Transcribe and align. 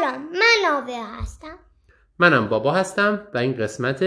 سلام 0.00 0.22
من 0.32 0.76
آبیا 0.76 1.06
هستم. 1.06 1.58
منم 2.18 2.48
بابا 2.48 2.72
هستم 2.72 3.28
و 3.34 3.38
این 3.38 3.56
قسمت 3.56 4.04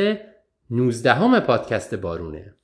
19 0.69 1.13
همه 1.13 1.39
پادکست 1.39 1.96
بارونه. 1.96 2.55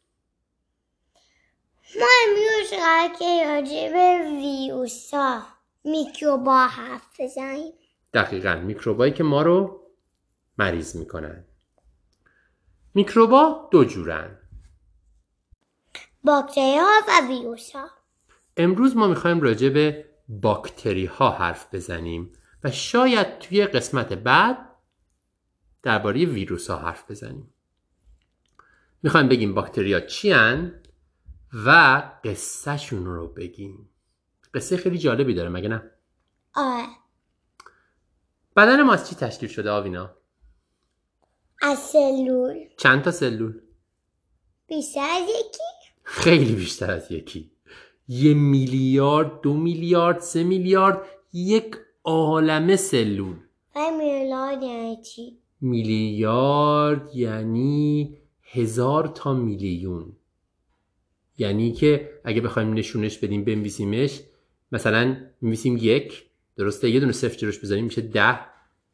ما 2.00 2.08
امروز 2.28 2.70
قرار 2.70 3.10
که 3.20 3.44
راجع 3.46 3.92
به 3.92 4.30
ویروسا 4.30 5.42
میکروبا 5.84 6.68
حرف 6.68 7.22
بزنیم. 7.22 7.74
دقیقا 8.14 8.56
میکروبایی 8.56 9.14
که 9.14 9.24
ما 9.24 9.42
رو 9.42 9.82
مریض 10.58 10.96
می‌کنن. 10.96 11.46
میکروبا 12.94 13.70
دو 13.72 13.86
جورن. 13.86 14.38
باکتری 16.24 16.78
ها 16.78 17.02
و 17.08 17.28
ویروس 17.28 17.72
ها 17.72 17.90
امروز 18.58 18.98
ما 18.98 19.08
می‌خوایم 19.08 19.42
راجع 19.42 19.70
به 19.70 20.06
باکتری 20.30 21.06
ها 21.06 21.30
حرف 21.30 21.76
بزنیم. 21.76 22.32
و 22.66 22.72
شاید 22.72 23.40
توی 23.40 23.66
قسمت 23.66 24.14
بعد 24.14 24.58
درباره 25.84 26.26
ویروس 26.26 26.70
ها 26.70 26.78
حرف 26.78 27.12
بزنیم 27.12 27.54
می‌خوایم 29.04 29.28
بگیم 29.28 29.54
باکتری 29.54 29.94
ها 29.94 30.00
چی 30.00 30.32
هن 30.32 30.82
و 31.66 31.70
قصهشون 32.24 33.06
رو 33.06 33.28
بگیم 33.28 33.90
قصه 34.54 34.78
خیلی 34.78 34.98
جالبی 34.98 35.34
داره 35.34 35.50
مگه 35.50 35.70
نه؟ 35.70 35.92
آره 36.56 36.86
بدن 38.56 38.82
ما 38.82 38.94
از 38.94 39.10
چی 39.10 39.16
تشکیل 39.16 39.50
شده 39.50 39.72
آوینا؟ 39.72 40.16
از 41.62 41.80
سلول 41.80 42.68
چند 42.78 43.02
تا 43.02 43.12
سلول؟ 43.12 43.62
بیشتر 44.68 45.00
از 45.00 45.30
یکی 45.30 45.94
خیلی 46.04 46.56
بیشتر 46.56 46.92
از 46.92 47.12
یکی 47.12 47.52
یه 48.08 48.34
میلیارد 48.34 49.42
دو 49.42 49.54
میلیارد 49.54 50.20
سه 50.20 50.44
میلیارد 50.44 51.02
یک 51.34 51.85
عالمه 52.06 52.76
سلول. 52.76 53.36
میلیارد 53.76 54.64
یعنی 54.64 55.02
چی؟ 55.02 55.38
میلیارد 55.62 57.16
یعنی 57.16 58.18
هزار 58.42 59.08
تا 59.08 59.34
میلیون. 59.34 60.16
یعنی 61.38 61.72
که 61.72 62.20
اگه 62.24 62.42
بخوایم 62.42 62.74
نشونش 62.74 63.18
بدیم 63.18 63.44
بنویسیمش 63.44 64.22
مثلا 64.72 65.18
می‌نویسیم 65.42 65.78
یک 65.82 66.26
درسته؟ 66.56 66.90
یه 66.90 67.00
دونه 67.00 67.12
صفر 67.12 67.38
جلوش 67.38 67.60
بذاریم 67.60 67.86
میشه 67.86 68.02
ده. 68.02 68.40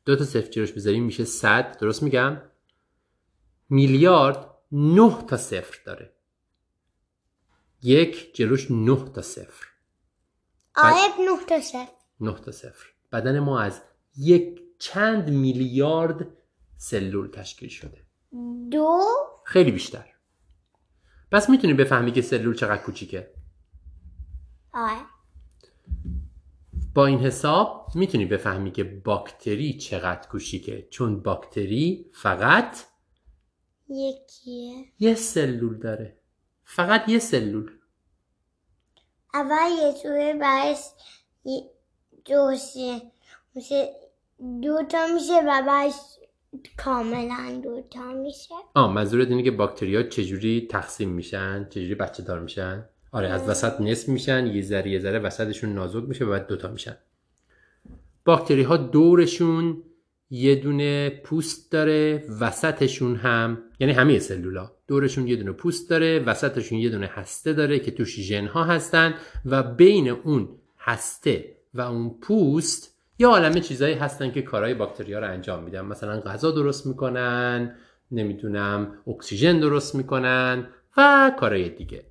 دو 0.05 0.15
تا 0.15 0.23
صفر 0.23 0.49
جلوش 0.49 0.71
بذاریم 0.71 1.03
میشه 1.03 1.25
صد. 1.25 1.77
درست 1.79 2.03
میگم؟ 2.03 2.41
میلیارد 3.69 4.47
نه 4.71 5.17
تا 5.27 5.37
صفر 5.37 5.79
داره. 5.85 6.13
یک 7.83 8.35
جلوش 8.35 8.71
نه 8.71 9.05
تا 9.13 9.21
صفر. 9.21 9.65
آره 10.75 10.95
نه 11.19 11.45
تا 11.47 11.61
صفر. 11.61 11.87
نه 12.19 12.33
تا 12.33 12.51
صفر. 12.51 12.91
بدن 13.11 13.39
ما 13.39 13.59
از 13.59 13.81
یک 14.17 14.61
چند 14.79 15.29
میلیارد 15.29 16.27
سلول 16.77 17.27
تشکیل 17.27 17.69
شده. 17.69 18.05
دو؟ 18.71 18.99
خیلی 19.45 19.71
بیشتر. 19.71 20.05
پس 21.31 21.49
می‌تونی 21.49 21.73
بفهمی 21.73 22.11
که 22.11 22.21
سلول 22.21 22.55
چقدر 22.55 22.81
کوچیکه؟ 22.81 23.33
آره. 24.73 25.01
با 26.93 27.05
این 27.05 27.19
حساب 27.19 27.91
می‌تونی 27.95 28.25
بفهمی 28.25 28.71
که 28.71 28.83
باکتری 28.83 29.77
چقدر 29.77 30.27
کوچیکه. 30.27 30.87
چون 30.91 31.21
باکتری 31.21 32.11
فقط 32.13 32.77
یکیه. 33.89 34.85
یه 34.99 35.15
سلول 35.15 35.79
داره. 35.79 36.17
فقط 36.63 37.09
یه 37.09 37.19
سلول. 37.19 37.71
اول 39.33 39.71
یه 39.81 39.93
توی 40.03 40.33
برش 40.33 40.77
دوشه 42.25 43.01
میشه 43.55 43.89
دو 44.61 44.83
تا 44.89 45.07
میشه 45.13 45.39
و 45.47 45.63
بعدش 45.67 45.93
کاملا 46.77 47.61
دو 47.63 47.81
تا 47.91 48.13
میشه. 48.13 48.55
آه 48.75 48.93
منظورت 48.93 49.27
اینه 49.27 49.43
که 49.43 49.51
باکتری 49.51 49.95
ها 49.95 50.03
چجوری 50.03 50.67
تقسیم 50.69 51.09
میشن؟ 51.09 51.67
چجوری 51.69 51.95
بچه 51.95 52.23
دار 52.23 52.39
میشن؟ 52.39 52.85
آره 53.11 53.29
از 53.29 53.49
وسط 53.49 53.81
نصف 53.81 54.09
میشن 54.09 54.47
یه 54.47 54.61
ذره 54.61 54.91
یه 54.91 54.99
ذره 54.99 55.19
وسطشون 55.19 55.73
نازک 55.73 56.03
میشه 56.03 56.25
و 56.25 56.29
بعد 56.29 56.47
دوتا 56.47 56.67
میشن. 56.67 56.97
باکتری 58.25 58.63
ها 58.63 58.77
دورشون 58.77 59.83
یه 60.29 60.55
دونه 60.55 61.09
پوست 61.09 61.71
داره 61.71 62.23
وسطشون 62.39 63.15
هم 63.15 63.63
یعنی 63.79 63.93
همه 63.93 64.19
سلولا. 64.19 64.71
دورشون 64.87 65.27
یه 65.27 65.35
دونه 65.35 65.51
پوست 65.51 65.89
داره 65.89 66.19
وسطشون 66.19 66.77
یه 66.77 66.89
دونه 66.89 67.07
هسته 67.07 67.53
داره 67.53 67.79
که 67.79 67.91
توش 67.91 68.19
ژن 68.19 68.47
ها 68.47 68.63
هستن 68.63 69.13
و 69.45 69.63
بین 69.63 70.09
اون 70.09 70.49
هسته 70.79 71.55
و 71.73 71.81
اون 71.81 72.09
پوست 72.09 72.97
یه 73.19 73.27
عالمه 73.27 73.61
چیزایی 73.61 73.95
هستن 73.95 74.31
که 74.31 74.41
کارهای 74.41 74.73
باکتریا 74.73 75.19
رو 75.19 75.31
انجام 75.31 75.63
میدن. 75.63 75.81
مثلا 75.81 76.19
غذا 76.19 76.51
درست 76.51 76.85
می‌کنن 76.85 77.75
نمی‌دونم 78.11 78.97
اکسیژن 79.07 79.59
درست 79.59 79.95
می‌کنن 79.95 80.67
و 80.97 81.31
کارهای 81.39 81.69
دیگه. 81.69 82.05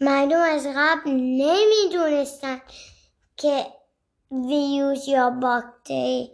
مردم 0.00 0.40
از 0.40 0.66
قبل 0.76 1.10
نمی‌دونستن 1.10 2.58
که 3.36 3.66
ویروس 4.30 5.08
یا 5.08 5.30
باکتری 5.30 6.30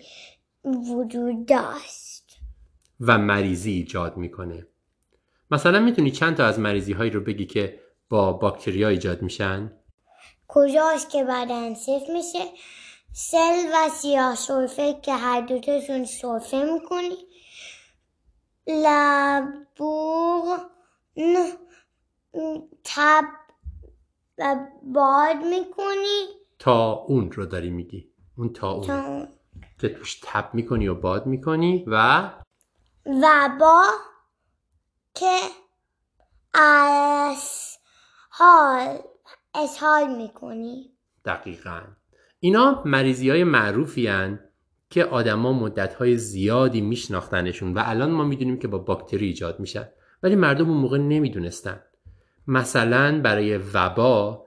وجود 0.64 1.46
داشت. 1.46 2.38
و 3.00 3.18
مریضی 3.18 3.72
ایجاد 3.72 4.16
می‌کنه. 4.16 4.66
مثلا 5.50 5.80
می‌تونی 5.80 6.10
چند 6.10 6.36
تا 6.36 6.44
از 6.46 6.58
مریضی 6.58 6.92
هایی 6.92 7.10
رو 7.10 7.20
بگی 7.20 7.46
که 7.46 7.80
با 8.08 8.32
باکتریا 8.32 8.88
ایجاد 8.88 9.22
میشن؟ 9.22 9.72
کجاست 10.54 11.10
که 11.10 11.24
بدن 11.24 11.74
صفر 11.74 12.12
میشه؟ 12.12 12.44
سل 13.12 13.70
و 13.74 13.88
سیاه 13.88 14.34
سرفه 14.34 15.00
که 15.02 15.12
هر 15.12 15.40
دوتاشون 15.40 16.04
سرفه 16.04 16.64
می‌کنی. 16.72 17.16
لبوغ 18.66 20.60
تب 22.84 23.24
و 24.38 24.56
باد 24.82 25.36
می‌کنی. 25.36 26.26
تا 26.58 26.92
اون 26.92 27.32
رو 27.32 27.46
داری 27.46 27.70
میگی. 27.70 28.12
اون 28.38 28.52
تا 28.52 28.72
اون. 28.72 28.86
تا 28.86 29.28
که 29.80 29.88
توش 29.88 30.20
تب 30.22 30.54
می‌کنی 30.54 30.88
و 30.88 30.94
باد 30.94 31.26
می‌کنی 31.26 31.84
و 31.86 32.30
وبا 33.06 33.84
که 35.14 35.38
از 36.54 37.78
حال 38.30 38.98
اسهال 39.54 40.16
می‌کنی. 40.16 40.90
دقیقا. 41.24 41.80
اینا 42.40 42.82
مریضی 42.84 43.30
های 43.30 43.44
معروفی 43.44 44.06
هن 44.06 44.40
که 44.90 45.04
آدما 45.04 45.52
مدت 45.52 45.94
های 45.94 46.16
زیادی 46.16 46.80
میشناختنشون 46.80 47.74
و 47.74 47.82
الان 47.84 48.10
ما 48.10 48.24
می‌دونیم 48.24 48.58
که 48.58 48.68
با 48.68 48.78
باکتری 48.78 49.26
ایجاد 49.26 49.60
میشن 49.60 49.88
ولی 50.22 50.36
مردم 50.36 50.68
اون 50.70 50.78
موقع 50.78 50.98
نمی‌دونستن. 50.98 51.80
مثلا 52.46 53.20
برای 53.20 53.56
وبا 53.56 54.46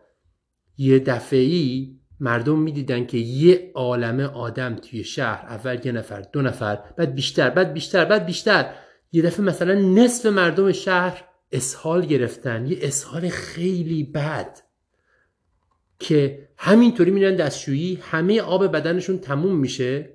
یه 0.77 0.99
دفعی 0.99 1.99
مردم 2.19 2.59
می‌دیدن 2.59 3.05
که 3.05 3.17
یه 3.17 3.71
عالمه 3.75 4.23
آدم 4.23 4.75
توی 4.75 5.03
شهر 5.03 5.45
اول 5.45 5.79
یه 5.85 5.91
نفر 5.91 6.21
دو 6.21 6.41
نفر 6.41 6.75
بعد 6.97 7.15
بیشتر 7.15 7.49
بعد 7.49 7.73
بیشتر 7.73 8.05
بعد 8.05 8.25
بیشتر. 8.25 8.73
یه 9.11 9.21
دفعه 9.21 9.45
مثلا 9.45 9.73
نصف 9.73 10.25
مردم 10.25 10.71
شهر 10.71 11.23
اسهال 11.51 12.05
گرفتن. 12.05 12.65
یه 12.65 12.77
اسهال 12.81 13.29
خیلی 13.29 14.03
بد. 14.03 14.64
که 16.00 16.47
همینطوری 16.57 17.11
میرن 17.11 17.35
دستشویی 17.35 18.00
همه 18.01 18.41
آب 18.41 18.67
بدنشون 18.67 19.17
تموم 19.17 19.56
میشه 19.56 20.09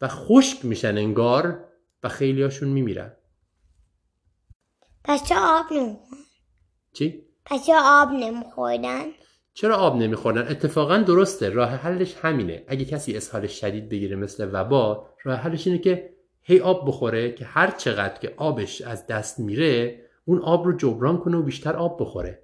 و 0.00 0.08
خشک 0.08 0.64
میشن 0.64 0.98
انگار 0.98 1.64
و 2.02 2.08
خیلی 2.08 2.42
هاشون 2.42 2.68
میمیرن. 2.68 3.12
پس 5.04 5.28
چرا 5.28 5.40
آب 5.40 5.72
نمیخوردن 5.72 6.24
چی؟ 6.92 7.22
پس 7.44 7.66
چرا 7.66 7.80
آب 7.84 8.10
نمیخوردن 8.10 9.04
چرا 9.54 9.76
آب 9.76 9.96
نمیخوردن 9.96 10.48
اتفاقا 10.48 10.98
درسته 10.98 11.48
راه 11.48 11.70
حلش 11.70 12.14
همینه. 12.22 12.64
اگه 12.68 12.84
کسی 12.84 13.16
اسهال 13.16 13.46
شدید 13.46 13.88
بگیره 13.88 14.16
مثل 14.16 14.50
وبا 14.52 15.06
راه 15.24 15.38
حلش 15.38 15.66
اینه 15.66 15.78
که 15.78 16.14
هی 16.42 16.60
آب 16.60 16.88
بخوره 16.88 17.32
که 17.32 17.44
هر 17.44 17.70
چقدر 17.70 18.18
که 18.18 18.34
آبش 18.36 18.82
از 18.82 19.06
دست 19.06 19.40
میره 19.40 20.00
اون 20.24 20.42
آب 20.42 20.64
رو 20.66 20.76
جبران 20.76 21.18
کنه 21.18 21.36
و 21.36 21.42
بیشتر 21.42 21.76
آب 21.76 22.00
بخوره. 22.00 22.43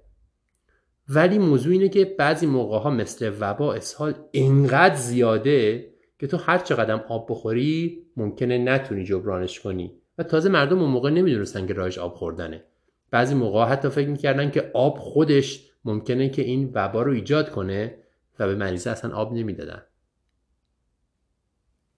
ولی 1.09 1.37
موضوع 1.37 1.73
اینه 1.73 1.89
که 1.89 2.05
بعضی 2.05 2.45
موقع 2.45 2.77
ها 2.77 2.89
مثل 2.89 3.33
وبا 3.39 3.73
اسهال 3.73 4.13
انقدر 4.33 4.95
زیاده 4.95 5.91
که 6.19 6.27
تو 6.27 6.37
هر 6.37 6.57
چقدر 6.57 6.93
آب 6.93 7.27
بخوری 7.29 8.05
ممکنه 8.17 8.57
نتونی 8.57 9.03
جبرانش 9.03 9.59
کنی. 9.59 10.01
و 10.17 10.23
تازه 10.23 10.49
مردم 10.49 10.79
اون 10.79 10.89
موقع 10.89 11.09
نمی‌دونستن 11.09 11.67
که 11.67 11.73
راهش 11.73 11.97
آب 11.97 12.15
خوردنه. 12.15 12.63
بعضی 13.11 13.35
موقع 13.35 13.65
حتی 13.65 13.89
فکر 13.89 14.07
می‌کردن 14.07 14.51
که 14.51 14.71
آب 14.73 14.97
خودش 14.97 15.71
ممکنه 15.85 16.29
که 16.29 16.41
این 16.41 16.71
وبا 16.73 17.01
رو 17.01 17.11
ایجاد 17.11 17.51
کنه 17.51 17.97
و 18.39 18.47
به 18.47 18.55
مریض 18.55 18.87
اصلا 18.87 19.15
آب 19.15 19.33
نمی‌دادن. 19.33 19.81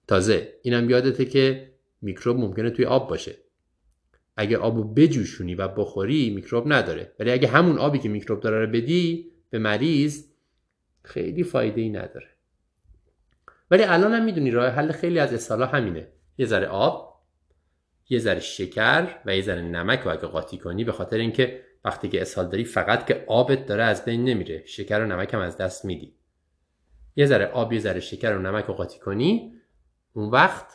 تازه 0.07 0.53
اینم 0.61 0.89
یادته 0.89 1.25
که 1.25 1.73
میکروب 2.01 2.37
ممکنه 2.37 2.69
توی 2.69 2.85
آب 2.85 3.09
باشه. 3.09 3.35
اگه 4.35 4.57
آبو 4.57 4.83
بجوشونی 4.83 5.55
و 5.55 5.67
بخوری 5.67 6.29
میکروب 6.29 6.73
نداره. 6.73 7.13
ولی 7.19 7.31
اگه 7.31 7.47
همون 7.47 7.77
آبی 7.77 7.99
که 7.99 8.09
میکروب 8.09 8.39
داره 8.39 8.65
رو 8.65 8.71
بدی 8.71 9.31
به 9.49 9.59
مریض 9.59 10.25
خیلی 11.03 11.43
فایده 11.43 11.81
ای 11.81 11.89
نداره. 11.89 12.27
ولی 13.71 13.83
الان 13.83 14.13
هم 14.13 14.25
می‌دونی 14.25 14.51
راه 14.51 14.69
حل 14.69 14.91
خیلی 14.91 15.19
از 15.19 15.33
اسهالا 15.33 15.65
همینه. 15.65 16.07
یه 16.37 16.45
ذره 16.45 16.67
آب 16.67 17.13
یه 18.09 18.19
ذره 18.19 18.39
شکر 18.39 19.15
و 19.25 19.35
یه 19.35 19.41
ذره 19.41 19.61
نمک 19.61 20.05
و 20.05 20.09
اگه 20.09 20.27
قاطی 20.27 20.57
کنی 20.57 20.83
به 20.83 20.91
خاطر 20.91 21.17
اینکه 21.17 21.63
وقتی 21.85 22.09
که 22.09 22.21
اسهال 22.21 22.47
داری 22.47 22.65
فقط 22.65 23.07
که 23.07 23.23
آبت 23.27 23.65
داره 23.65 23.83
از 23.83 24.05
بین 24.05 24.25
نمیره. 24.25 24.63
شکر 24.65 24.99
و 24.99 25.05
نمک 25.05 25.33
هم 25.33 25.39
از 25.39 25.57
دست 25.57 25.85
میدی. 25.85 26.15
یه 27.15 27.25
ذره 27.25 27.45
آب 27.45 27.73
یه 27.73 27.79
ذره 27.79 27.99
شکر 27.99 28.33
و 28.33 28.41
نمک 28.41 28.65
رو 28.65 28.73
قاطی 28.73 28.99
کنی 28.99 29.53
اون 30.13 30.29
وقت 30.29 30.65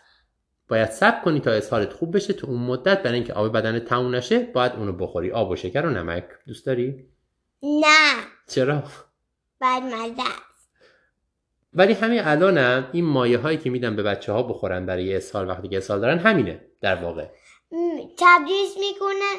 باید 0.69 0.91
صبر 0.91 1.21
کنی 1.21 1.41
تا 1.41 1.51
اسهالت 1.51 1.93
خوب 1.93 2.17
بشه. 2.17 2.33
تو 2.33 2.47
اون 2.47 2.61
مدت 2.61 3.03
برای 3.03 3.15
اینکه 3.15 3.33
آب 3.33 3.53
بدن 3.53 3.79
تموم 3.79 4.15
نشه 4.15 4.39
باید 4.39 4.73
اونو 4.73 4.93
بخوری. 4.93 5.31
آب 5.31 5.51
و 5.51 5.57
شکر 5.57 5.87
و 5.87 5.91
نمک. 5.91 6.25
دوست 6.47 6.67
داری؟ 6.67 7.09
نه. 7.63 8.15
چرا؟ 8.49 8.83
بعد 9.61 9.83
مزه. 9.83 10.23
ولی 11.75 11.93
همین 11.93 12.21
الانم 12.21 12.89
این 12.93 13.05
مایه 13.05 13.39
هایی 13.39 13.59
که 13.59 13.71
میدن 13.71 13.97
به 13.97 14.03
بچه 14.03 14.33
ها 14.33 14.43
بخورن 14.43 14.87
برای 14.87 15.17
اسهال 15.17 15.49
وقتی 15.49 15.69
که 15.69 15.77
اسهال 15.77 16.01
دارن 16.01 16.19
همینه 16.19 16.61
در 16.81 17.03
واقع. 17.03 17.27
تبدیلش 18.19 18.71
می‌کنن 18.79 19.37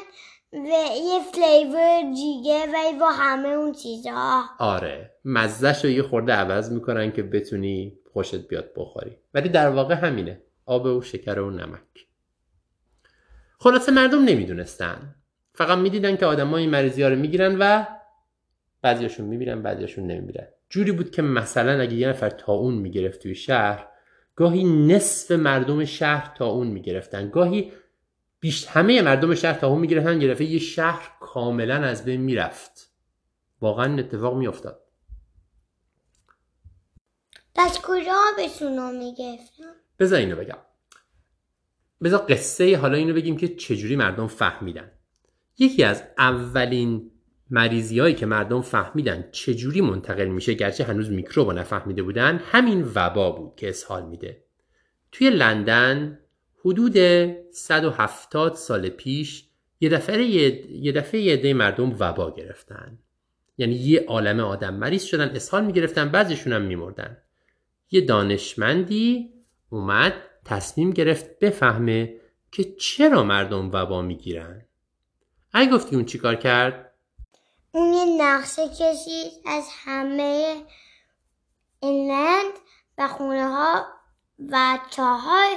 به 0.52 0.78
یه 0.96 1.20
فلیور 1.32 2.14
دیگه 2.14 2.66
ولی 2.66 2.98
با 3.00 3.10
همه 3.10 3.48
اون 3.48 3.72
چیزها 3.72 4.42
آره. 4.58 5.10
مزهش 5.24 5.84
رو 5.84 5.90
یه 5.90 6.02
خورده 6.02 6.32
عوض 6.32 6.72
می‌کنن 6.72 7.12
که 7.12 7.22
بتونی 7.22 7.98
خوشت 8.12 8.48
بیاد 8.48 8.70
بخوری. 8.76 9.16
ولی 9.34 9.48
در 9.48 9.70
واقع 9.70 9.94
همینه. 9.94 10.42
آب 10.70 10.86
و 10.86 11.02
شکر 11.02 11.38
و 11.38 11.50
نمک. 11.50 12.06
خلاصه 13.58 13.92
مردم 13.92 14.24
نمی‌دونستن. 14.24 15.14
فقط 15.54 15.78
می‌دیدن 15.78 16.16
که 16.16 16.26
آدم 16.26 16.54
این 16.54 16.70
مریضی 16.70 17.02
ها 17.02 17.08
رو 17.08 17.16
می‌گیرن 17.16 17.56
و 17.58 17.86
بعضیاشون 18.82 19.26
میمیرن 19.26 19.62
بعضیاشون 19.62 20.06
نمیمیرن. 20.06 20.48
جوری 20.68 20.92
بود 20.92 21.10
که 21.10 21.22
مثلا 21.22 21.80
اگه 21.80 21.94
یه 21.94 22.08
نفر 22.08 22.30
تاون 22.30 22.74
می‌گرفت 22.74 23.22
توی 23.22 23.34
شهر 23.34 23.88
گاهی 24.36 24.64
نصف 24.64 25.30
مردم 25.30 25.84
شهر 25.84 26.34
تاون 26.36 26.66
می‌گرفتن. 26.66 27.30
گاهی 27.30 27.72
بیش 28.40 28.66
همه 28.66 29.02
مردم 29.02 29.34
شهر 29.34 29.58
تاون 29.58 29.80
می‌گرفتن 29.80 30.20
یه 30.20 30.28
دفعه 30.28 30.46
یه 30.46 30.58
شهر 30.58 31.12
کاملا 31.20 31.74
از 31.74 32.04
بین 32.04 32.20
می‌رفت. 32.20 32.92
واقعا 33.60 33.98
اتفاق 33.98 34.36
میافتاد. 34.36 34.80
پس 37.54 37.80
کجا 37.82 38.12
آبشون 38.32 38.76
رو 38.76 38.90
می‌گرفتن؟ 38.90 39.74
بذار 40.00 40.18
اینو 40.18 40.36
بگم. 40.36 40.58
بذار 42.02 42.26
قصه 42.28 42.76
حالا 42.76 42.96
اینو 42.96 43.14
بگیم 43.14 43.36
که 43.36 43.48
چجوری 43.48 43.96
مردم 43.96 44.26
فهمیدن. 44.26 44.90
یکی 45.58 45.84
از 45.84 46.02
اولین 46.18 47.10
مریضی 47.50 48.00
هایی 48.00 48.14
که 48.14 48.26
مردم 48.26 48.62
فهمیدن 48.62 49.28
چجوری 49.32 49.80
منتقل 49.80 50.26
میشه 50.26 50.54
گرچه 50.54 50.84
هنوز 50.84 51.10
میکروب 51.10 51.48
رو 51.48 51.52
نفهمیده 51.52 52.02
بودن 52.02 52.40
همین 52.44 52.88
وبا 52.94 53.30
بود 53.30 53.56
که 53.56 53.68
اسهال 53.68 54.06
میده. 54.06 54.44
توی 55.12 55.30
لندن 55.30 56.18
حدود 56.64 56.96
170 57.52 58.54
سال 58.54 58.88
پیش 58.88 59.44
یه 59.80 59.88
دفعه 59.88 60.22
یه 60.22 60.92
دفعه 60.92 61.20
یه 61.20 61.32
عده 61.32 61.54
مردم 61.54 61.96
وبا 61.98 62.34
گرفتن. 62.34 62.98
یعنی 63.58 63.74
یه 63.74 64.04
عالم 64.08 64.40
آدم 64.40 64.74
مریض 64.74 65.04
شدن 65.04 65.28
اسهال 65.28 65.64
می‌گرفتن 65.64 66.08
بعضیشون 66.08 66.52
هم 66.52 66.62
میمردن. 66.62 67.16
یه 67.90 68.00
دانشمندی 68.00 69.29
اومد 69.70 70.14
تصمیم 70.44 70.90
گرفت 70.90 71.38
بفهمه 71.38 72.20
که 72.52 72.74
چرا 72.74 73.22
مردم 73.22 73.70
وبا 73.72 74.02
می‌گیرن. 74.02 74.66
اگه 75.52 75.70
گفتی 75.70 75.96
اون 75.96 76.04
چیکار 76.04 76.34
کرد؟ 76.34 76.94
اون 77.72 77.92
یه 77.92 78.04
نقشه 78.04 78.68
کشید 78.68 79.32
از 79.46 79.64
همه 79.84 80.62
اینلند 81.80 82.52
و 82.98 83.08
خونه 83.08 83.48
ها 83.48 83.84
و 84.48 84.78
چاهای 84.90 85.56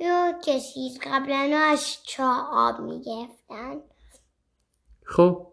رو 0.00 0.32
کشید 0.46 1.00
قبلا 1.02 1.58
از 1.58 1.96
چاه 2.06 2.48
آب 2.52 2.80
می‌گرفتن. 2.80 3.80
خب. 5.04 5.52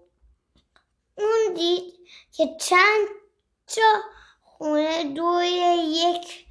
اون 1.18 1.54
دید 1.56 1.94
که 2.32 2.50
چند 2.62 3.08
تا 3.68 3.82
خونه 4.42 5.04
دوی 5.14 5.48
یک 5.88 6.51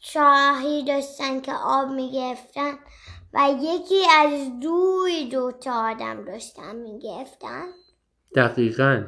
چاهی 0.00 0.84
داشتن 0.84 1.40
که 1.40 1.52
آب 1.54 1.88
می‌گرفتن 1.88 2.78
و 3.32 3.48
یکی 3.62 4.02
از 4.18 4.60
دوی 4.60 5.28
دو 5.28 5.52
تا 5.52 5.90
آدم 5.90 6.24
داشتن 6.24 6.76
می‌گرفتن. 6.76 7.66
دقیقا. 8.36 9.06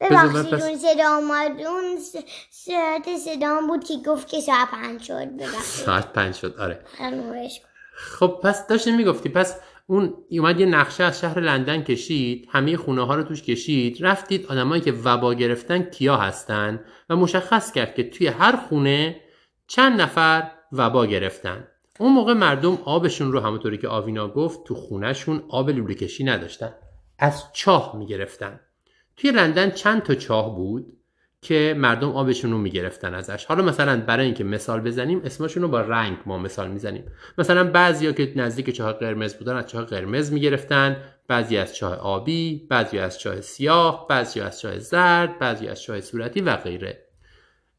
ببخشید 0.00 0.50
پس- 0.54 0.62
اون 0.62 0.76
صدا 0.76 1.16
اومد. 1.16 1.60
اون 1.60 1.98
س- 2.00 2.16
صورت 2.50 3.16
صدا 3.18 3.60
بود 3.68 3.84
که 3.84 3.94
گفت 4.06 4.28
که 4.28 4.40
ساعت 4.40 4.70
پنج 4.70 5.02
شد. 5.02 5.36
ببخشید. 5.36 5.60
ساعت 5.86 6.12
پنج 6.12 6.34
شد 6.34 6.56
آره. 6.60 6.84
کن. 6.98 7.48
خب 7.94 8.40
پس 8.44 8.66
داشتی 8.66 8.92
می‌گفتی 8.92 9.28
پس 9.28 9.56
اون 9.90 10.14
اومد 10.30 10.60
یه 10.60 10.66
نقشه 10.66 11.04
از 11.04 11.20
شهر 11.20 11.40
لندن 11.40 11.82
کشید 11.82 12.48
همه 12.50 12.76
خونه 12.76 13.06
ها 13.06 13.14
رو 13.14 13.22
توش 13.22 13.42
کشید 13.42 13.98
رفتید 14.00 14.46
آدمایی 14.46 14.82
که 14.82 14.92
وبا 14.92 15.34
گرفتن 15.34 15.82
کیا 15.82 16.16
هستن 16.16 16.84
و 17.08 17.16
مشخص 17.16 17.72
کرد 17.72 17.94
که 17.94 18.10
توی 18.10 18.26
هر 18.26 18.56
خونه 18.56 19.20
چند 19.66 20.00
نفر 20.00 20.50
وبا 20.72 21.06
گرفتن. 21.06 21.68
اون 21.98 22.12
موقع 22.12 22.32
مردم 22.32 22.78
آبشون 22.84 23.32
رو 23.32 23.40
همونطوری 23.40 23.78
که 23.78 23.88
آوینا 23.88 24.28
گفت 24.28 24.64
تو 24.64 24.74
خونهشون 24.74 25.42
آب 25.48 25.70
لوله 25.70 25.94
کشی 25.94 26.24
نداشتن. 26.24 26.74
از 27.18 27.44
چاه 27.52 27.96
می‌گرفتن. 27.96 28.60
توی 29.16 29.30
لندن 29.30 29.70
چند 29.70 30.02
تا 30.02 30.14
چاه 30.14 30.56
بود؟ 30.56 30.86
که 31.42 31.74
مردم 31.78 32.10
آبشون 32.10 32.50
رو 32.50 32.58
می‌گرفتن 32.58 33.14
ازش. 33.14 33.44
حالا 33.44 33.64
مثلا 33.64 34.00
برای 34.00 34.24
اینکه 34.24 34.44
مثال 34.44 34.80
بزنیم 34.80 35.20
اسمشون 35.24 35.62
رو 35.62 35.68
با 35.68 35.80
رنگ 35.80 36.18
ما 36.26 36.38
مثال 36.38 36.70
می‌زنیم. 36.70 37.04
مثلا 37.38 37.70
بعضیا 37.70 38.12
که 38.12 38.32
نزدیک 38.36 38.70
چاه 38.70 38.92
قرمز 38.92 39.34
بودن 39.34 39.56
از 39.56 39.66
چاه 39.66 39.84
قرمز 39.84 40.32
می‌گرفتن. 40.32 40.96
بعضی 41.28 41.56
از 41.56 41.76
چاه 41.76 41.96
آبی 41.96 42.66
بعضی 42.70 42.98
از 42.98 43.18
چاه 43.18 43.40
سیاه 43.40 44.06
بعضی 44.08 44.40
از 44.40 44.60
چاه 44.60 44.78
زرد 44.78 45.38
بعضی 45.38 45.68
از 45.68 45.82
چاه 45.82 46.00
صورتی 46.00 46.40
و 46.40 46.56
غیره. 46.56 47.06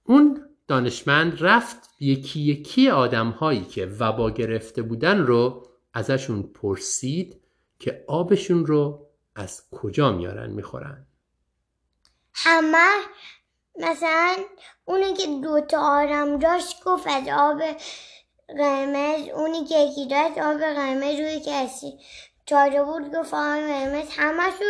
اون 0.03 0.45
دانشمند 0.67 1.37
رفت 1.43 1.77
یکی 1.99 2.39
یکی 2.39 2.89
آدم 2.89 3.29
هایی 3.29 3.61
که 3.61 3.85
وبا 3.99 4.31
گرفته 4.31 4.81
بودن 4.81 5.19
رو 5.19 5.67
ازشون 5.93 6.43
پرسید 6.43 7.41
که 7.79 8.03
آبشون 8.07 8.65
رو 8.65 9.07
از 9.35 9.69
کجا 9.71 10.11
میارن 10.11 10.49
می‌خورن. 10.49 11.05
همه 12.33 12.87
مثلا 13.75 14.35
اونی 14.85 15.13
که 15.13 15.27
دو 15.27 15.61
تا 15.61 15.79
آدم 15.79 16.39
داشت 16.39 16.83
گفت 16.83 17.07
از 17.07 17.27
آب 17.27 17.61
قرمز 18.47 19.29
اونی 19.35 19.65
که 19.65 19.79
یکی 19.79 20.07
داشت 20.07 20.37
آب 20.37 20.57
قرمز 20.57 21.19
روی 21.19 21.41
کسی 21.45 21.99
چاره 22.45 22.83
بود 22.83 23.15
گفت 23.15 23.33
آب 23.33 23.59
قرمز. 23.59 24.07
همشو 24.17 24.65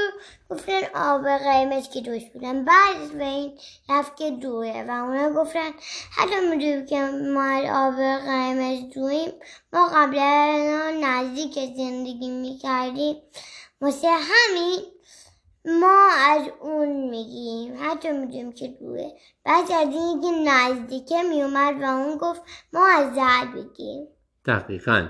گفتن 0.49 0.81
آب 0.95 1.27
قرمز 1.27 1.89
که 1.89 2.01
دوش 2.01 2.23
بودن. 2.33 2.65
بعد 2.65 3.17
به 3.17 3.23
این 3.23 3.59
رفت 3.89 4.17
که 4.17 4.31
دوه 4.31 4.85
و 4.87 4.91
اونا 4.91 5.29
گفتن 5.29 5.71
حتی 6.17 6.39
می‌دونیم 6.39 6.85
که 6.85 7.01
ما 7.33 7.43
از 7.43 7.65
آب 7.65 7.95
قرمز 8.25 8.93
دویم 8.93 9.31
ما 9.73 9.87
قبلا 9.87 10.91
نزدیک 11.01 11.53
زندگی 11.53 12.29
می‌کردیم. 12.29 13.21
واسه 13.81 14.07
همین 14.09 14.79
ما 15.65 16.09
از 16.29 16.41
اون 16.61 17.09
میگیم. 17.09 17.73
حتی 17.79 18.11
می‌دونیم 18.11 18.51
که 18.51 18.67
دوه 18.67 19.11
بعد 19.45 19.71
از 19.71 19.87
این 19.93 20.21
که 20.21 20.51
نزدیکه 20.51 21.15
میومد 21.29 21.81
و 21.81 21.85
اون 21.85 22.17
گفت 22.17 22.41
ما 22.73 22.87
از 22.87 23.15
زر 23.15 23.45
بگیم. 23.55 24.07
دقیقا. 24.45 25.07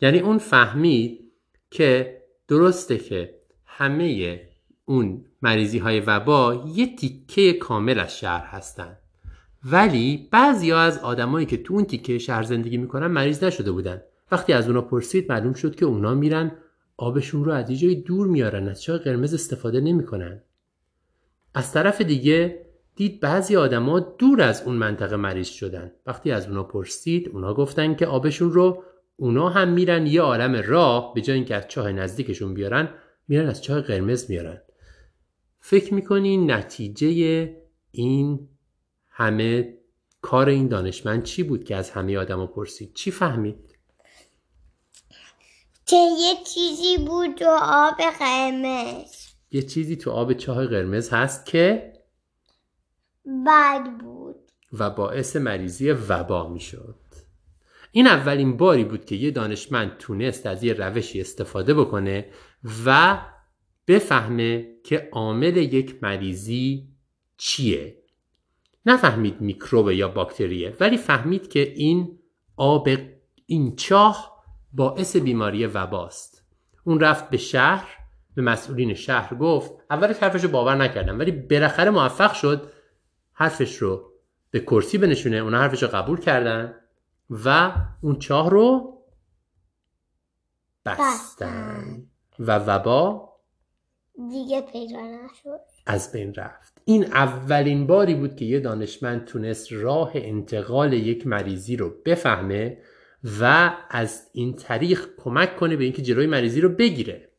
یعنی 0.00 0.18
اون 0.18 0.38
فهمید 0.38 1.32
که 1.70 2.22
درسته 2.48 2.98
که 2.98 3.34
همه 3.66 4.40
اون 4.84 5.24
مریضی 5.42 5.78
های 5.78 6.00
وبا 6.00 6.64
یه 6.74 6.96
تیکه 6.96 7.52
کامل 7.52 7.98
از 7.98 8.18
شهر 8.18 8.46
هستن. 8.46 8.98
ولی 9.64 10.28
بعضی 10.32 10.70
ها 10.70 10.80
از 10.80 10.98
آدمایی 10.98 11.46
که 11.46 11.56
تو 11.56 11.74
اون 11.74 11.84
تیکه 11.84 12.18
شهر 12.18 12.42
زندگی 12.42 12.76
می‌کنن 12.76 13.06
مریض 13.06 13.44
نشده 13.44 13.72
بودن. 13.72 14.02
وقتی 14.32 14.52
از 14.52 14.66
اونا 14.66 14.80
پرسید 14.80 15.32
معلوم 15.32 15.52
شد 15.52 15.74
که 15.74 15.84
اونا 15.84 16.14
میرن 16.14 16.52
آبشون 16.96 17.44
رو 17.44 17.52
از 17.52 17.70
یه 17.70 17.76
جای 17.76 17.94
دور 17.94 18.26
میارن 18.26 18.68
از 18.68 18.82
چاه 18.82 18.98
قرمز 18.98 19.34
استفاده 19.34 19.80
نمی‌کنن؟ 19.80 20.42
از 21.54 21.72
طرف 21.72 22.00
دیگه 22.00 22.66
دید 22.96 23.20
بعضی 23.20 23.56
آدما 23.56 24.00
دور 24.00 24.42
از 24.42 24.62
اون 24.62 24.76
منطقه 24.76 25.16
مریض 25.16 25.48
شدن. 25.48 25.92
وقتی 26.06 26.30
از 26.30 26.46
اونا 26.46 26.62
پرسید 26.62 27.28
اونا 27.28 27.54
گفتن 27.54 27.94
که 27.94 28.06
آبشون 28.06 28.52
رو 28.52 28.82
اونا 29.16 29.48
هم 29.48 29.68
میرن 29.68 30.06
یه 30.06 30.20
عالم 30.20 30.62
راه 30.66 31.14
به 31.14 31.20
جای 31.20 31.36
اینکه 31.36 31.54
از 31.54 31.68
چاه 31.68 31.92
نزدیکشون 31.92 32.54
بیارن 32.54 32.88
میرن 33.28 33.46
از 33.46 33.62
چاه 33.62 33.80
قرمز 33.80 34.30
میارن. 34.30 34.60
فکر 35.60 35.94
می‌کنی 35.94 36.36
نتیجه 36.36 37.56
این 37.90 38.48
همه 39.10 39.78
کار 40.22 40.48
این 40.48 40.68
دانشمند 40.68 41.22
چی 41.22 41.42
بود 41.42 41.64
که 41.64 41.76
از 41.76 41.90
همه 41.90 42.18
آدما 42.18 42.46
پرسید؟ 42.46 42.92
چی 42.94 43.10
فهمید؟ 43.10 43.73
که 45.86 45.96
یه 45.96 46.34
چیزی 46.54 46.98
بود 46.98 47.34
تو 47.34 47.58
آب 47.62 47.96
قرمز. 48.18 49.24
یه 49.50 49.62
چیزی 49.62 49.96
تو 49.96 50.10
آب 50.10 50.32
چاه 50.32 50.66
قرمز 50.66 51.10
هست 51.10 51.46
که 51.46 51.92
بد 53.46 53.84
بود. 54.00 54.36
و 54.72 54.90
باعث 54.90 55.36
مریضی 55.36 55.90
وبا 55.90 56.48
می‌شد. 56.48 56.96
این 57.92 58.06
اولین 58.06 58.56
باری 58.56 58.84
بود 58.84 59.04
که 59.04 59.16
یه 59.16 59.30
دانشمند 59.30 59.98
تونست 59.98 60.46
از 60.46 60.64
یه 60.64 60.72
روشی 60.72 61.20
استفاده 61.20 61.74
بکنه 61.74 62.26
و 62.86 63.20
بفهمه 63.88 64.66
که 64.84 65.08
عامل 65.12 65.56
یک 65.56 66.02
مریضی 66.02 66.88
چیه. 67.36 67.98
نفهمید 68.86 69.40
میکروب 69.40 69.90
یا 69.90 70.08
باکتریه 70.08 70.76
ولی 70.80 70.96
فهمید 70.96 71.48
که 71.48 71.72
این 71.72 72.18
آب 72.56 72.88
این 73.46 73.76
چاه 73.76 74.33
باعث 74.74 75.16
بیماری 75.16 75.66
وباست. 75.66 76.44
اون 76.84 77.00
رفت 77.00 77.30
به 77.30 77.36
شهر 77.36 77.98
به 78.34 78.42
مسئولین 78.42 78.94
شهر 78.94 79.34
گفت 79.34 79.72
اولش 79.90 80.16
حرفش 80.16 80.44
رو 80.44 80.50
باور 80.50 80.74
نکردم 80.74 81.18
ولی 81.18 81.30
بالاخره 81.30 81.90
موفق 81.90 82.32
شد 82.32 82.72
حرفش 83.32 83.76
رو 83.76 84.12
به 84.50 84.60
کرسی 84.60 84.98
بنشونه 84.98 85.36
اونا 85.36 85.58
حرفش 85.58 85.82
رو 85.82 85.88
قبول 85.88 86.20
کردن 86.20 86.74
و 87.30 87.72
اون 88.00 88.18
چاه 88.18 88.50
رو 88.50 88.98
بستن. 90.86 92.06
و 92.38 92.58
وبا 92.58 93.30
دیگه 94.30 94.60
پیدا 94.60 95.00
نشد. 95.00 95.60
از 95.86 96.12
بین 96.12 96.34
رفت. 96.34 96.82
این 96.84 97.04
اولین 97.04 97.86
باری 97.86 98.14
بود 98.14 98.36
که 98.36 98.44
یه 98.44 98.60
دانشمند 98.60 99.24
تونست 99.24 99.72
راه 99.72 100.10
انتقال 100.14 100.92
یک 100.92 101.26
مریضی 101.26 101.76
رو 101.76 101.94
بفهمه 102.04 102.78
و 103.40 103.74
از 103.90 104.30
این 104.32 104.56
طریق 104.56 105.08
کمک 105.16 105.56
کنه 105.56 105.76
به 105.76 105.84
اینکه 105.84 106.02
جلوی 106.02 106.26
مریضی 106.26 106.60
رو 106.60 106.68
بگیره. 106.68 107.30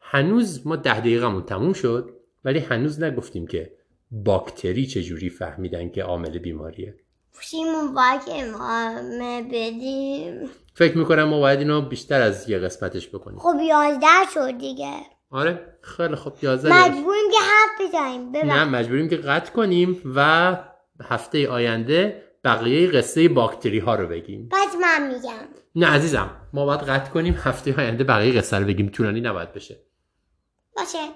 هنوز 0.00 0.66
ما 0.66 0.76
ده 0.76 1.00
دقیقمون 1.00 1.42
تموم 1.42 1.72
شد 1.72 2.14
ولی 2.44 2.58
هنوز 2.58 3.02
نگفتیم 3.02 3.46
که 3.46 3.72
باکتری 4.10 4.86
چجوری 4.86 5.30
فهمیدن 5.30 5.90
که 5.90 6.02
عامل 6.02 6.38
بیماریه. 6.38 6.94
پوشیمون 7.32 7.94
باید 7.94 8.20
امامه 8.28 9.42
بدیم. 9.42 10.50
فکر 10.74 10.98
می‌کنم 10.98 11.24
ما 11.24 11.40
باید 11.40 11.58
اینو 11.58 11.80
بیشتر 11.80 12.20
از 12.20 12.50
یه 12.50 12.58
قسمتش 12.58 13.08
بکنیم. 13.08 13.38
خب 13.38 13.54
یازده 13.68 14.30
شد 14.34 14.58
دیگه. 14.58 14.94
آره 15.30 15.78
خیلی 15.82 16.14
خب 16.14 16.32
یازده. 16.42 16.84
مجبوریم 16.84 17.30
که 17.30 17.38
حرف 17.40 17.88
بزنیم 17.88 18.52
نه 18.52 18.64
مجبوریم 18.64 19.08
که 19.08 19.16
قطع 19.16 19.52
کنیم 19.52 20.02
و 20.14 20.56
هفته 21.02 21.48
آینده 21.48 22.27
بقیه 22.48 22.90
قصه 22.90 23.28
باکتری 23.28 23.78
ها 23.78 23.94
رو 23.94 24.06
بگیم. 24.06 24.48
پس 24.52 24.74
من 24.80 25.14
میگم. 25.14 25.48
نه 25.74 25.86
عزیزم 25.86 26.30
ما 26.52 26.64
باید 26.64 26.80
قطع 26.80 27.10
کنیم 27.10 27.34
هفته 27.44 27.74
آینده 27.78 28.04
بقیه 28.04 28.40
قصه 28.40 28.58
رو 28.58 28.66
بگیم. 28.66 28.88
طولانی 28.88 29.20
نباید 29.20 29.52
بشه. 29.52 29.76
باشه. 30.76 31.08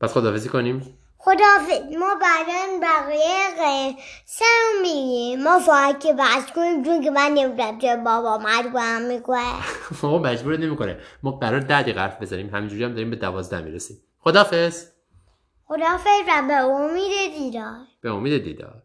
پس 0.00 0.12
خداحافظی 0.12 0.48
کنیم. 0.48 0.98
خداحافظ 1.18 1.96
ما 1.98 2.14
بعدا 2.14 2.80
بقیه 2.82 3.50
قصه 3.58 4.44
رو 4.44 4.82
میگیم. 4.82 5.42
ما 5.42 5.58
فقط 5.58 6.00
که 6.02 6.12
بحث 6.12 6.50
کنیم 6.52 6.84
چون 6.84 7.02
که 7.02 7.10
من 7.10 7.30
نمی‌دونم 7.34 7.78
چه 7.78 7.96
بابا 7.96 8.38
مجبورم 8.38 9.02
می‌کنه 9.02 9.54
ما 10.02 10.18
مجبور 10.18 10.56
نمی‌کنه. 10.56 10.98
ما 11.22 11.30
قرار 11.30 11.60
ده 11.60 11.82
دقیقه 11.82 12.00
حرف 12.00 12.22
بزنیم. 12.22 12.50
همینجوری 12.54 12.84
هم 12.84 12.92
داریم 12.92 13.10
به 13.10 13.16
دوازده 13.16 13.60
می‌رسیم. 13.60 13.96
خداحافظ. 14.18 14.84
خداحافظ 15.64 16.08
و 16.28 16.42
به 16.48 16.54
امید 16.54 17.34
دیدار. 17.38 17.76
به 18.00 18.10
امید 18.10 18.44
دیدار. 18.44 18.82